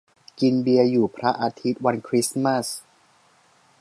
[0.39, 2.67] กินเบียร์อยู่พระอาทิตย์ วันคริสต์มาส